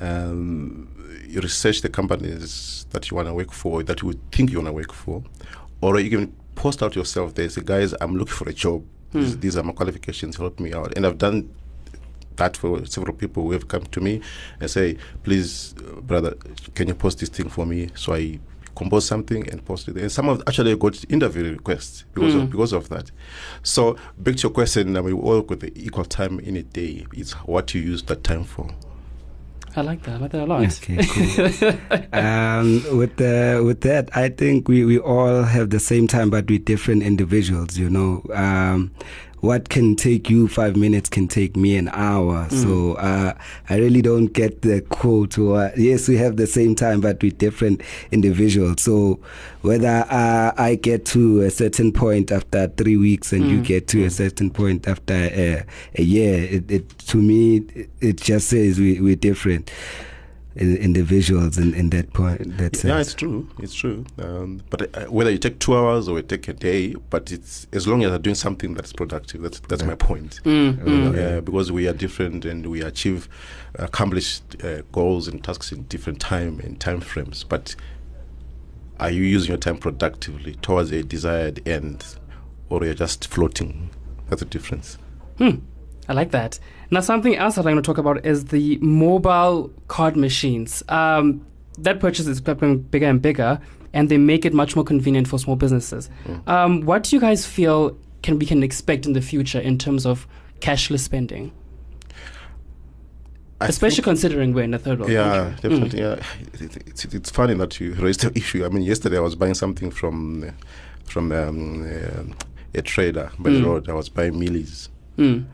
um, 0.00 0.88
you 1.26 1.40
research 1.40 1.80
the 1.80 1.88
companies 1.88 2.86
that 2.90 3.10
you 3.10 3.16
want 3.16 3.28
to 3.28 3.34
work 3.34 3.52
for, 3.52 3.82
that 3.82 4.02
you 4.02 4.08
would 4.08 4.20
think 4.32 4.50
you 4.50 4.58
want 4.58 4.68
to 4.68 4.72
work 4.72 4.92
for, 4.92 5.22
or 5.80 5.98
you 6.00 6.10
can 6.10 6.32
post 6.54 6.82
out 6.82 6.94
yourself 6.94 7.34
there. 7.34 7.48
Say, 7.48 7.62
guys, 7.64 7.94
I'm 8.00 8.16
looking 8.16 8.34
for 8.34 8.48
a 8.48 8.52
job. 8.52 8.84
These, 9.20 9.38
these 9.38 9.56
are 9.56 9.62
my 9.62 9.72
qualifications. 9.72 10.36
Help 10.36 10.60
me 10.60 10.72
out. 10.72 10.96
And 10.96 11.06
I've 11.06 11.18
done 11.18 11.48
that 12.36 12.56
for 12.56 12.84
several 12.84 13.14
people 13.14 13.44
who 13.44 13.52
have 13.52 13.68
come 13.68 13.84
to 13.84 14.00
me 14.00 14.20
and 14.60 14.70
say, 14.70 14.96
please, 15.22 15.74
uh, 15.78 16.00
brother, 16.00 16.34
can 16.74 16.88
you 16.88 16.94
post 16.94 17.20
this 17.20 17.28
thing 17.28 17.48
for 17.48 17.64
me? 17.64 17.90
So 17.94 18.14
I 18.14 18.40
compose 18.74 19.06
something 19.06 19.48
and 19.50 19.64
post 19.64 19.88
it. 19.88 19.96
And 19.96 20.10
some 20.10 20.28
of 20.28 20.42
actually 20.46 20.74
got 20.76 20.98
interview 21.10 21.52
requests 21.52 22.04
because 22.12 22.34
of 22.34 22.50
because 22.50 22.72
of 22.72 22.88
that. 22.88 23.10
So 23.62 23.96
back 24.18 24.36
to 24.36 24.42
your 24.42 24.52
question, 24.52 24.96
I 24.96 25.00
mean, 25.00 25.16
we 25.16 25.22
all 25.22 25.42
got 25.42 25.60
the 25.60 25.72
equal 25.76 26.04
time 26.04 26.40
in 26.40 26.56
a 26.56 26.62
day. 26.62 27.06
It's 27.12 27.32
what 27.46 27.74
you 27.74 27.80
use 27.80 28.02
that 28.04 28.24
time 28.24 28.44
for. 28.44 28.68
I 29.76 29.80
like 29.80 30.02
that. 30.04 30.14
I 30.14 30.16
like 30.18 30.30
that 30.32 30.42
a 30.42 30.46
lot. 30.46 30.62
Okay, 30.62 31.04
cool. 31.04 31.98
um, 32.12 32.98
with 32.98 33.16
the 33.16 33.62
with 33.64 33.80
that, 33.80 34.08
I 34.16 34.28
think 34.28 34.68
we, 34.68 34.84
we 34.84 34.98
all 34.98 35.42
have 35.42 35.70
the 35.70 35.80
same 35.80 36.06
time, 36.06 36.30
but 36.30 36.48
we're 36.48 36.60
different 36.60 37.02
individuals. 37.02 37.76
You 37.76 37.90
know, 37.90 38.22
um, 38.32 38.92
what 39.44 39.68
can 39.68 39.94
take 39.94 40.30
you 40.30 40.48
five 40.48 40.74
minutes 40.74 41.10
can 41.10 41.28
take 41.28 41.54
me 41.54 41.76
an 41.76 41.88
hour. 41.92 42.48
So 42.48 42.94
uh, 42.94 43.34
I 43.68 43.76
really 43.76 44.00
don't 44.00 44.28
get 44.28 44.62
the 44.62 44.80
quote. 44.80 45.38
Or, 45.38 45.70
yes, 45.76 46.08
we 46.08 46.16
have 46.16 46.36
the 46.36 46.46
same 46.46 46.74
time, 46.74 47.02
but 47.02 47.22
we're 47.22 47.30
different 47.30 47.82
individuals. 48.10 48.82
So 48.82 49.20
whether 49.60 50.06
uh, 50.08 50.52
I 50.56 50.76
get 50.76 51.04
to 51.06 51.42
a 51.42 51.50
certain 51.50 51.92
point 51.92 52.32
after 52.32 52.68
three 52.68 52.96
weeks 52.96 53.34
and 53.34 53.46
you 53.50 53.60
get 53.60 53.86
to 53.88 54.04
a 54.04 54.10
certain 54.10 54.50
point 54.50 54.88
after 54.88 55.12
a, 55.12 55.64
a 55.96 56.02
year, 56.02 56.42
it, 56.44 56.70
it 56.70 56.98
to 57.00 57.18
me 57.18 57.56
it, 57.74 57.90
it 58.00 58.16
just 58.16 58.48
says 58.48 58.78
we, 58.78 59.00
we're 59.00 59.16
different 59.16 59.70
individuals 60.56 61.58
in, 61.58 61.74
in 61.74 61.90
that 61.90 62.12
point. 62.12 62.56
That 62.58 62.76
sense. 62.76 62.84
Yeah, 62.84 63.00
it's 63.00 63.14
true. 63.14 63.48
It's 63.58 63.74
true. 63.74 64.04
Um, 64.18 64.62
but 64.70 64.96
uh, 64.96 65.06
whether 65.06 65.30
you 65.30 65.38
take 65.38 65.58
two 65.58 65.76
hours 65.76 66.08
or 66.08 66.16
you 66.18 66.22
take 66.22 66.46
a 66.48 66.52
day, 66.52 66.94
but 67.10 67.32
it's 67.32 67.66
as 67.72 67.88
long 67.88 68.02
as 68.02 68.10
you're 68.10 68.18
doing 68.18 68.36
something 68.36 68.74
that's 68.74 68.92
productive. 68.92 69.42
That's 69.42 69.60
that's 69.60 69.82
my 69.82 69.94
point. 69.94 70.40
Mm, 70.44 70.76
mm. 70.78 71.38
uh, 71.38 71.40
because 71.40 71.72
we 71.72 71.88
are 71.88 71.92
different 71.92 72.44
and 72.44 72.66
we 72.66 72.82
achieve 72.82 73.28
accomplished 73.76 74.62
uh, 74.62 74.82
goals 74.92 75.26
and 75.28 75.42
tasks 75.42 75.72
in 75.72 75.82
different 75.84 76.20
time 76.20 76.60
and 76.60 76.78
time 76.80 77.00
frames. 77.00 77.42
But 77.42 77.74
are 79.00 79.10
you 79.10 79.22
using 79.22 79.48
your 79.48 79.58
time 79.58 79.78
productively 79.78 80.54
towards 80.56 80.92
a 80.92 81.02
desired 81.02 81.66
end, 81.66 82.04
or 82.68 82.84
you're 82.84 82.94
just 82.94 83.26
floating? 83.26 83.90
That's 84.28 84.40
the 84.40 84.46
difference. 84.46 84.98
Hmm. 85.38 85.56
I 86.08 86.12
like 86.12 86.30
that. 86.32 86.58
Now, 86.90 87.00
something 87.00 87.34
else 87.36 87.54
that 87.54 87.62
I'm 87.62 87.72
going 87.72 87.76
to 87.76 87.82
talk 87.82 87.98
about 87.98 88.24
is 88.26 88.46
the 88.46 88.76
mobile 88.78 89.70
card 89.88 90.16
machines. 90.16 90.82
Um, 90.88 91.46
that 91.78 91.98
purchase 92.00 92.26
is 92.26 92.40
becoming 92.40 92.78
bigger 92.80 93.06
and 93.06 93.20
bigger, 93.22 93.58
and 93.92 94.08
they 94.10 94.18
make 94.18 94.44
it 94.44 94.52
much 94.52 94.76
more 94.76 94.84
convenient 94.84 95.26
for 95.28 95.38
small 95.38 95.56
businesses. 95.56 96.10
Um, 96.46 96.82
what 96.82 97.04
do 97.04 97.16
you 97.16 97.20
guys 97.20 97.46
feel 97.46 97.96
can 98.22 98.38
we 98.38 98.46
can 98.46 98.62
expect 98.62 99.06
in 99.06 99.12
the 99.12 99.20
future 99.22 99.58
in 99.60 99.76
terms 99.78 100.06
of 100.06 100.26
cashless 100.60 101.00
spending, 101.00 101.52
I 103.60 103.66
especially 103.66 104.02
considering 104.02 104.52
we're 104.52 104.64
in 104.64 104.72
the 104.72 104.78
third 104.78 104.98
world 104.98 105.10
Yeah, 105.12 105.52
country? 105.54 105.68
definitely. 105.70 106.00
Yeah, 106.00 106.22
it, 106.54 106.76
it, 106.76 106.88
it's, 106.88 107.04
it's 107.06 107.30
funny 107.30 107.54
that 107.54 107.78
you 107.80 107.92
raised 107.94 108.20
the 108.20 108.32
issue. 108.38 108.64
I 108.64 108.68
mean, 108.68 108.82
yesterday 108.82 109.16
I 109.16 109.20
was 109.20 109.34
buying 109.36 109.54
something 109.54 109.90
from 109.90 110.52
from 111.04 111.32
um, 111.32 111.82
uh, 111.82 112.34
a 112.74 112.82
trader 112.82 113.30
by 113.38 113.50
Mm. 113.50 113.58
the 113.60 113.64
road. 113.68 113.88
I 113.88 113.92
was 113.94 114.08
buying 114.08 114.34
mealies, 114.34 114.88
Mm. 115.18 115.44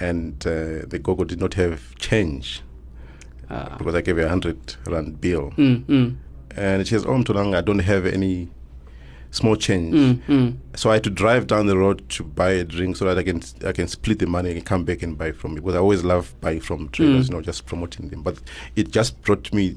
And 0.00 0.34
uh, 0.46 0.86
the 0.86 0.98
gogo 1.02 1.24
did 1.24 1.40
not 1.40 1.54
have 1.54 1.94
change 1.96 2.62
Ah. 3.50 3.76
because 3.78 3.94
I 3.94 4.00
gave 4.00 4.16
her 4.16 4.24
a 4.24 4.28
hundred 4.28 4.76
rand 4.86 5.20
bill, 5.20 5.52
Mm, 5.56 5.84
mm, 5.84 6.16
and 6.56 6.86
she 6.86 6.94
says, 6.94 7.04
"Oh, 7.04 7.10
Mtulang, 7.10 7.54
I 7.56 7.60
don't 7.60 7.80
have 7.80 8.06
any 8.06 8.48
small 9.30 9.54
change." 9.56 9.94
mm, 9.94 10.20
mm. 10.26 10.56
So 10.74 10.90
I 10.90 10.94
had 10.94 11.04
to 11.04 11.10
drive 11.10 11.46
down 11.46 11.66
the 11.66 11.76
road 11.76 12.08
to 12.10 12.24
buy 12.24 12.50
a 12.52 12.64
drink 12.64 12.96
so 12.96 13.04
that 13.04 13.18
I 13.18 13.22
can 13.22 13.42
I 13.66 13.72
can 13.72 13.86
split 13.86 14.18
the 14.18 14.26
money 14.26 14.50
and 14.52 14.64
come 14.64 14.84
back 14.84 15.02
and 15.02 15.16
buy 15.18 15.32
from 15.32 15.52
it. 15.52 15.56
because 15.56 15.74
I 15.74 15.78
always 15.78 16.02
love 16.04 16.34
buying 16.40 16.60
from 16.60 16.88
traders, 16.88 17.26
Mm. 17.26 17.30
you 17.30 17.36
know, 17.36 17.42
just 17.42 17.66
promoting 17.66 18.08
them. 18.08 18.22
But 18.22 18.38
it 18.76 18.90
just 18.90 19.20
brought 19.22 19.52
me 19.52 19.76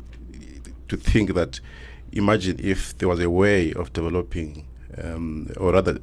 to 0.88 0.96
think 0.98 1.34
that 1.34 1.60
imagine 2.14 2.56
if 2.60 2.98
there 3.00 3.10
was 3.10 3.20
a 3.20 3.30
way 3.30 3.74
of 3.74 3.92
developing, 3.92 4.66
um, 5.04 5.50
or 5.58 5.74
rather, 5.74 6.00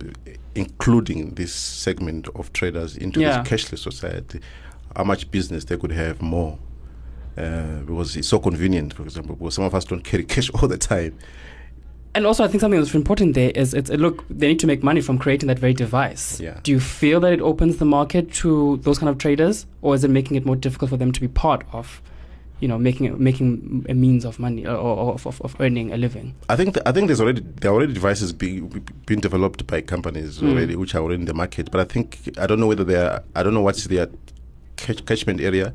including 0.55 1.35
this 1.35 1.53
segment 1.55 2.29
of 2.35 2.53
traders 2.53 2.97
into 2.97 3.21
Yeah. 3.21 3.43
this 3.43 3.49
cashless 3.49 3.79
society, 3.81 4.41
how 4.97 5.05
much 5.05 5.31
business 5.31 5.65
they 5.65 5.77
could 5.77 5.93
have 5.93 6.23
more. 6.23 6.59
Uh, 7.37 7.81
because 7.81 8.17
it's 8.17 8.29
so 8.29 8.39
convenient, 8.39 8.95
for 8.95 9.03
example, 9.03 9.35
because 9.35 9.55
some 9.55 9.65
of 9.65 9.75
us 9.75 9.85
don't 9.85 10.05
carry 10.05 10.23
cash 10.25 10.51
all 10.51 10.69
the 10.69 10.79
time. 10.79 11.15
And 12.15 12.27
also, 12.27 12.45
I 12.45 12.49
think 12.49 12.61
something 12.61 12.79
that's 12.79 12.95
important 12.95 13.35
there 13.35 13.51
is 13.57 13.75
it's 13.75 13.91
look 13.91 14.25
they 14.31 14.47
need 14.47 14.61
to 14.61 14.69
make 14.69 14.85
money 14.85 15.01
from 15.01 15.19
creating 15.19 15.49
that 15.49 15.59
very 15.59 15.75
device. 15.75 16.39
Yeah. 16.39 16.61
Do 16.63 16.71
you 16.71 16.79
feel 16.79 17.19
that 17.19 17.33
it 17.33 17.41
opens 17.41 17.79
the 17.79 17.85
market 17.85 18.33
to 18.35 18.77
those 18.85 19.01
kind 19.01 19.11
of 19.11 19.19
traders, 19.19 19.67
or 19.83 19.97
is 19.97 20.05
it 20.05 20.11
making 20.11 20.37
it 20.37 20.47
more 20.47 20.55
difficult 20.55 20.91
for 20.91 20.97
them 20.97 21.11
to 21.11 21.21
be 21.21 21.27
part 21.27 21.65
of, 21.73 22.01
you 22.61 22.69
know, 22.69 22.79
making 22.79 23.07
it, 23.07 23.19
making 23.19 23.85
a 23.89 23.95
means 23.95 24.25
of 24.25 24.39
money 24.39 24.65
or, 24.67 24.77
or 24.77 25.15
of, 25.15 25.41
of, 25.43 25.57
earning 25.61 25.93
a 25.93 25.97
living? 25.97 26.35
I 26.49 26.57
think 26.57 26.75
th- 26.75 26.85
I 26.87 26.93
think 26.93 27.09
there's 27.09 27.21
already 27.21 27.43
there 27.61 27.71
are 27.71 27.75
already 27.75 27.93
devices 27.93 28.33
being 28.33 28.69
being 29.07 29.21
developed 29.21 29.67
by 29.67 29.81
companies 29.83 30.39
Mm. 30.39 30.51
already, 30.53 30.77
which 30.77 30.95
are 30.95 31.03
already 31.03 31.21
in 31.21 31.27
the 31.27 31.35
market. 31.35 31.71
But 31.71 31.81
I 31.81 31.85
think 31.85 32.31
I 32.39 32.47
don't 32.47 32.61
know 32.61 32.67
whether 32.69 32.85
they 32.85 32.97
are. 32.97 33.23
I 33.35 33.43
don't 33.43 33.55
know 33.55 33.61
what's 33.63 33.85
their 33.85 34.09
catch- 34.77 35.05
catchment 35.05 35.41
area, 35.41 35.75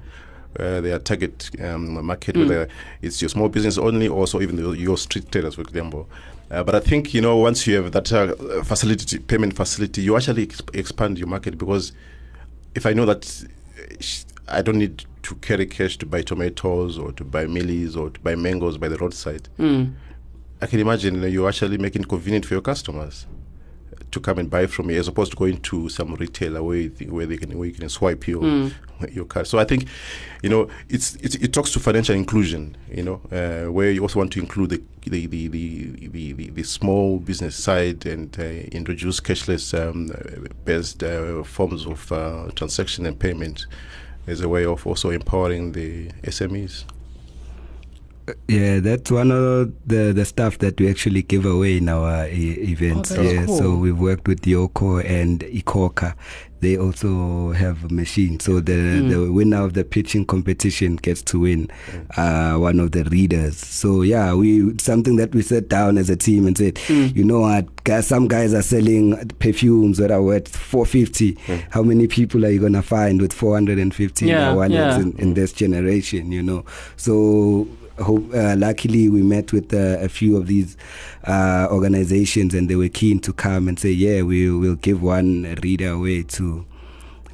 uh, 0.59 0.81
their 0.81 1.00
target 1.00 1.50
um, 1.62 2.03
market, 2.05 2.36
Mm. 2.36 2.48
whether 2.48 2.67
it's 3.01 3.21
your 3.21 3.29
small 3.29 3.50
business 3.50 3.77
only, 3.77 4.07
or 4.07 4.25
so 4.27 4.41
even 4.41 4.55
the, 4.55 4.71
your 4.71 4.98
street 4.98 5.31
traders, 5.31 5.55
for 5.55 5.62
example. 5.62 6.07
Uh, 6.50 6.63
but 6.63 6.74
I 6.74 6.79
think 6.79 7.13
you 7.13 7.21
know 7.21 7.38
once 7.38 7.67
you 7.67 7.75
have 7.75 7.91
that 7.91 8.12
uh, 8.12 8.63
facility, 8.63 9.19
payment 9.19 9.55
facility, 9.55 10.01
you 10.01 10.15
actually 10.15 10.43
ex- 10.43 10.62
expand 10.74 11.19
your 11.19 11.27
market 11.27 11.57
because 11.59 11.91
if 12.74 12.86
I 12.88 12.93
know 12.93 13.05
that 13.05 13.45
uh, 13.77 13.95
sh- 14.00 14.24
I 14.48 14.63
don't 14.63 14.77
need 14.79 15.05
to 15.24 15.36
carry 15.36 15.66
cash 15.66 15.98
to 15.98 16.06
buy 16.06 16.22
tomatoes 16.22 16.98
or 16.98 17.12
to 17.14 17.24
buy 17.24 17.46
mealies 17.46 17.98
or 17.98 18.10
to 18.10 18.20
buy 18.22 18.36
mangoes 18.36 18.78
by 18.78 18.88
the 18.88 18.98
roadside. 18.98 19.50
Mm. 19.58 19.94
I 20.62 20.66
can 20.66 20.80
imagine 20.80 21.22
you're 21.32 21.48
actually 21.48 21.78
making 21.78 22.04
it 22.04 22.10
convenient 22.10 22.46
for 22.46 22.54
your 22.54 22.62
customers 22.62 23.26
to 24.12 24.20
come 24.20 24.40
and 24.40 24.50
buy 24.50 24.66
from 24.66 24.90
you 24.90 25.00
as 25.00 25.08
opposed 25.08 25.32
to 25.32 25.38
going 25.38 25.62
to 25.62 25.88
some 25.90 26.16
retailer 26.16 26.64
where 26.64 26.78
you 26.78 26.90
where 27.10 27.26
they 27.26 27.38
can 27.38 27.58
where 27.58 27.68
you 27.68 27.74
can 27.74 27.90
swipe 27.90 28.28
your 28.28 28.42
Mm. 28.42 28.72
your 29.12 29.26
card. 29.26 29.48
So 29.48 29.60
I 29.60 29.64
think, 29.64 29.86
you 30.42 30.50
know, 30.50 30.68
it's, 30.90 31.16
it's 31.16 31.36
it 31.36 31.54
talks 31.54 31.72
to 31.72 31.80
financial 31.80 32.16
inclusion. 32.16 32.76
You 32.92 33.04
know, 33.04 33.22
uh, 33.32 33.72
where 33.72 33.92
you 33.92 34.02
also 34.02 34.20
want 34.20 34.34
to 34.34 34.40
include 34.40 34.72
the 34.72 34.82
the 35.06 35.28
the 35.28 35.48
the, 35.48 36.08
the, 36.08 36.34
the, 36.34 36.50
the 36.50 36.64
small 36.64 37.20
business 37.20 37.56
side 37.56 38.06
and 38.06 38.38
uh, 38.40 38.44
introduce 38.44 39.22
cashless 39.22 39.74
um, 39.80 40.10
based 40.66 41.04
uh, 41.04 41.44
forms 41.44 41.86
of 41.86 42.12
uh, 42.12 42.50
transaction 42.56 43.06
and 43.06 43.18
payment 43.18 43.68
as 44.29 44.41
a 44.41 44.48
way 44.48 44.63
of 44.63 44.86
also 44.86 45.09
empowering 45.09 45.71
the 45.71 46.09
SMEs. 46.24 46.86
Yeah, 48.48 48.79
that's 48.79 49.12
one 49.12 49.31
of 49.31 49.71
the 49.88 50.13
the 50.13 50.25
stuff 50.25 50.57
that 50.59 50.79
we 50.79 50.89
actually 50.89 51.21
give 51.24 51.45
away 51.45 51.77
in 51.77 51.89
our 51.89 52.27
e- 52.27 52.57
events. 52.71 53.12
Oh, 53.12 53.21
yeah, 53.21 53.45
cool. 53.45 53.57
so 53.57 53.75
we've 53.75 54.00
worked 54.00 54.27
with 54.27 54.41
Yoco 54.41 55.03
and 55.03 55.39
iKhokha. 55.41 56.15
They 56.62 56.75
also 56.77 57.53
have 57.53 57.86
a 57.86 57.93
machine. 57.93 58.39
So 58.41 58.59
the 58.59 58.74
Mm. 58.74 59.09
the 59.09 59.31
winner 59.31 59.63
of 59.63 59.74
the 59.75 59.86
pitching 59.86 60.25
competition 60.25 60.98
gets 60.98 61.21
to 61.24 61.39
win 61.39 61.69
uh, 62.17 62.55
one 62.55 62.81
of 62.81 62.91
the 62.91 63.05
readers. 63.05 63.55
So 63.57 64.01
yeah, 64.01 64.33
we 64.33 64.74
something 64.77 65.15
that 65.15 65.33
we 65.33 65.41
sat 65.41 65.69
down 65.69 65.98
as 65.98 66.09
a 66.09 66.17
team 66.17 66.45
and 66.48 66.57
said, 66.57 66.75
Mm. 66.75 67.15
you 67.15 67.24
know 67.24 67.39
what, 67.41 67.83
guys, 67.86 68.07
some 68.07 68.27
guys 68.27 68.53
are 68.53 68.62
selling 68.62 69.15
perfumes 69.39 69.98
that 70.00 70.12
are 70.12 70.21
worth 70.21 70.50
450. 70.53 71.38
How 71.69 71.81
many 71.81 72.07
people 72.07 72.45
are 72.45 72.50
you 72.50 72.59
gonna 72.59 72.81
find 72.81 73.21
with 73.21 73.31
450 73.31 74.25
Yeah, 74.25 74.53
yeah. 74.67 75.00
in, 75.00 75.13
in 75.17 75.33
this 75.36 75.53
generation? 75.53 76.31
You 76.33 76.43
know, 76.43 76.65
so 76.98 77.67
hope, 78.01 78.34
uh, 78.34 78.56
luckily 78.58 79.10
we 79.10 79.22
met 79.22 79.51
with 79.53 79.74
uh, 79.74 79.98
a 80.00 80.10
few 80.10 80.38
of 80.38 80.48
these 80.48 80.77
uh, 81.27 81.68
organizations 81.72 82.53
and 82.53 82.70
they 82.70 82.75
were 82.75 82.89
keen 82.89 83.20
to 83.20 83.34
come 83.34 83.68
and 83.68 83.79
say 83.79 83.89
yeah 83.91 84.22
we 84.22 84.50
will 84.50 84.75
give 84.75 85.01
one 85.01 85.56
reader 85.63 85.89
away 85.89 86.24
to 86.24 86.65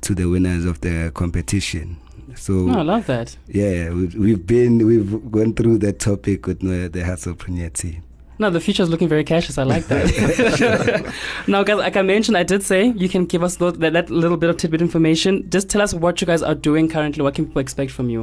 to 0.02 0.14
the 0.16 0.26
winners 0.26 0.66
of 0.66 0.82
the 0.82 1.12
competition 1.14 1.98
so 2.36 2.54
No, 2.54 2.80
I 2.80 2.82
love 2.82 3.06
that. 3.08 3.38
yeah 3.48 3.90
we've, 3.92 4.16
we've 4.16 4.46
been 4.48 4.86
we've 4.86 5.32
gone 5.32 5.54
through 5.54 5.78
that 5.80 6.00
topic 6.00 6.48
with 6.48 6.62
uh, 6.64 6.90
the 6.90 7.02
Hustlepreneur 7.04 7.72
team 7.74 8.04
No, 8.38 8.50
the 8.50 8.60
future 8.60 8.84
is 8.84 8.90
looking 8.90 9.08
very 9.08 9.24
cashless. 9.24 9.58
I 9.58 9.64
like 9.64 9.86
that. 9.88 11.14
now, 11.48 11.64
guys, 11.64 11.78
like 11.78 11.96
I 11.96 12.02
mentioned, 12.02 12.36
I 12.38 12.44
did 12.44 12.64
say 12.64 12.88
you 13.04 13.08
can 13.08 13.24
give 13.26 13.42
us 13.48 13.56
those, 13.62 13.78
that, 13.80 13.94
that 13.94 14.10
little 14.10 14.36
bit 14.36 14.50
of 14.50 14.58
tidbit 14.58 14.82
information. 14.82 15.50
Just 15.50 15.70
tell 15.70 15.82
us 15.82 15.94
what 15.94 16.20
you 16.20 16.28
guys 16.28 16.42
are 16.44 16.54
doing 16.54 16.90
currently. 16.90 17.24
What 17.24 17.34
can 17.36 17.46
people 17.46 17.62
expect 17.62 17.92
from 17.92 18.10
you? 18.10 18.22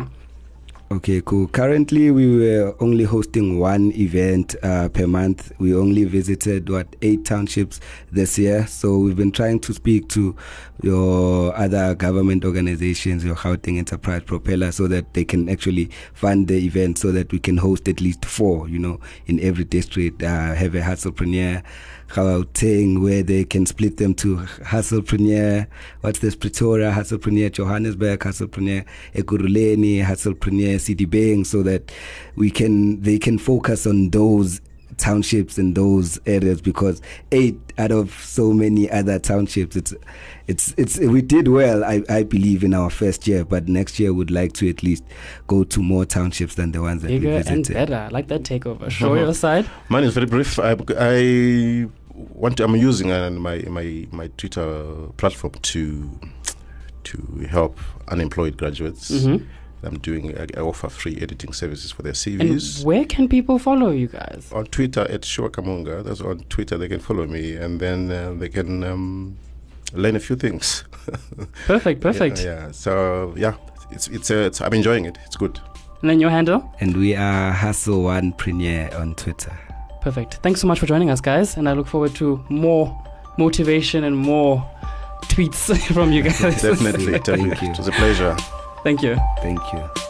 Okay, 0.92 1.22
cool. 1.25 1.49
Currently, 1.49 2.11
we 2.11 2.38
were 2.38 2.76
only 2.78 3.04
hosting 3.04 3.58
one 3.58 3.92
event 3.92 4.54
uh, 4.62 4.90
per 4.90 5.06
month. 5.06 5.50
We 5.58 5.75
only 5.75 6.04
visited 6.04 6.68
what 6.68 6.96
eight 7.00 7.25
townships 7.25 7.80
this 8.11 8.38
year. 8.38 8.66
So 8.66 8.99
we've 8.99 9.16
been 9.16 9.32
trying 9.32 9.61
to 9.61 9.72
speak 9.72 10.11
to 10.11 10.37
your 10.82 11.56
other 11.56 11.94
government 11.94 12.44
organizations, 12.44 13.25
your 13.25 13.37
Gauteng 13.37 13.78
Enterprise 13.78 14.25
Propeller, 14.25 14.70
so 14.70 14.87
that 14.88 15.14
they 15.14 15.25
can 15.25 15.49
actually 15.49 15.88
fund 16.12 16.49
the 16.49 16.62
event, 16.62 16.99
so 16.99 17.11
that 17.11 17.32
we 17.32 17.38
can 17.38 17.56
host 17.56 17.88
at 17.88 18.02
least 18.02 18.26
four. 18.26 18.68
You 18.68 18.78
know, 18.78 19.00
in 19.25 19.40
every 19.40 19.64
district, 19.64 20.22
uh, 20.22 20.52
have 20.52 20.75
a 20.75 20.82
hustlepreneur. 20.82 21.62
Gauteng, 22.12 23.00
where 23.00 23.23
they 23.23 23.45
can 23.45 23.64
split 23.64 23.97
them 23.97 24.12
to 24.16 24.37
Hustlepreneur, 24.37 25.66
what's 26.02 26.19
this, 26.19 26.37
Pretoria, 26.37 26.92
Hustlepreneur, 26.92 27.50
Johannesburg, 27.50 28.21
Hustlepreneur, 28.21 28.85
Ekurhuleni, 29.14 30.04
Hustlepreneur, 30.04 30.76
Sedibeng, 30.76 31.47
so 31.47 31.62
that 31.62 31.90
we 32.37 32.50
can, 32.50 33.00
they 33.00 33.19
can 33.19 33.38
focus 33.38 33.87
on 33.87 34.11
those 34.11 34.61
townships 34.99 35.59
in 35.59 35.73
those 35.73 36.21
areas 36.26 36.61
because 36.61 37.00
eight 37.33 37.59
out 37.78 37.90
of 37.90 38.12
so 38.23 38.52
many 38.52 38.90
other 38.90 39.19
townships 39.19 39.75
it's 39.75 39.95
it's 40.47 40.75
it's 40.76 40.99
we 40.99 41.23
did 41.23 41.49
well 41.49 41.83
I, 41.83 42.02
I 42.11 42.23
believe 42.23 42.62
in 42.62 42.75
our 42.75 42.90
first 42.90 43.26
year 43.26 43.45
but 43.45 43.69
next 43.69 43.99
year 43.99 44.12
would 44.12 44.31
like 44.31 44.52
to 44.54 44.69
at 44.69 44.83
least 44.83 45.02
go 45.47 45.64
to 45.64 45.83
more 45.83 46.04
townships 46.04 46.57
than 46.57 46.73
the 46.73 46.83
ones 46.83 47.02
that 47.02 47.09
Bigger 47.09 47.31
we 47.31 47.35
and 47.37 47.45
visited 47.47 47.73
better. 47.73 47.97
I 47.97 48.09
like 48.09 48.28
that 48.28 48.42
takeover. 48.42 48.90
Show 48.90 49.14
your 49.14 49.25
uh-huh. 49.25 49.33
side. 49.33 49.71
Mine 49.88 50.04
is 50.04 50.14
very 50.14 50.26
brief. 50.26 50.59
I, 50.59 50.76
I 50.99 51.88
want 52.14 52.57
to, 52.59 52.64
I'm 52.64 52.76
using 52.76 53.11
uh, 53.11 53.31
my 53.31 53.59
my 53.69 54.07
my 54.11 54.28
Twitter 54.37 54.85
platform 55.16 55.52
to 55.62 56.21
to 57.04 57.47
help 57.50 57.78
unemployed 58.09 58.57
graduates. 58.57 59.11
Mhm. 59.11 59.47
I'm 59.85 59.99
doing 59.99 60.38
I, 60.38 60.47
I 60.57 60.61
offer 60.61 60.88
free 60.88 61.19
editing 61.21 61.52
services 61.52 61.90
for 61.90 62.02
their 62.02 62.12
CVs. 62.12 62.76
And 62.78 62.87
where 62.87 63.04
can 63.04 63.28
people 63.28 63.59
follow 63.59 63.90
you 63.90 64.07
guys? 64.07 64.49
on 64.52 64.66
Twitter 64.66 65.00
at 65.11 65.23
Shwakamunga. 65.23 66.04
That's 66.04 66.21
on 66.21 66.40
Twitter. 66.49 66.78
They 66.78 66.88
can 66.88 67.00
follow 67.00 67.26
me, 67.26 67.57
and 67.57 67.81
then 67.81 68.11
uh, 68.11 68.33
they 68.38 68.49
can 68.49 68.85
um, 68.85 69.37
learn 69.92 70.14
a 70.16 70.21
few 70.21 70.37
things. 70.37 70.85
Perfect, 71.66 72.00
perfect. 72.09 72.45
Yeah, 72.45 72.66
yeah. 72.66 72.71
So 72.73 73.35
yeah, 73.37 73.54
it's 73.90 74.07
it's, 74.09 74.31
uh, 74.31 74.47
it's 74.47 74.61
I'm 74.61 74.73
enjoying 74.75 75.04
it. 75.07 75.19
It's 75.26 75.37
good. 75.37 75.59
And 76.00 76.11
then 76.11 76.21
your 76.21 76.31
handle? 76.31 76.62
And 76.81 76.97
we 76.97 77.14
are 77.16 77.52
Hustle 77.52 78.02
One 78.04 78.33
Premier 78.33 78.88
on 78.95 79.14
Twitter. 79.14 79.57
Perfect. 80.02 80.35
Thanks 80.42 80.61
so 80.61 80.66
much 80.66 80.78
for 80.80 80.87
joining 80.87 81.11
us, 81.11 81.21
guys. 81.21 81.56
And 81.56 81.68
I 81.68 81.73
look 81.73 81.87
forward 81.87 82.14
to 82.16 82.44
more 82.49 82.97
motivation 83.38 84.04
and 84.04 84.16
more 84.16 84.68
tweets 85.26 85.76
from 85.94 86.12
you 86.12 86.23
guys. 86.23 86.38
Definitely, 86.61 87.12
Thank 87.12 87.25
definitely. 87.25 87.66
you. 87.68 87.73
It 87.73 87.78
was 87.78 87.88
a 87.88 87.92
pleasure. 87.92 88.37
Thank 88.82 89.02
you. 89.02 89.16
Thank 89.40 89.61
you. 89.73 90.01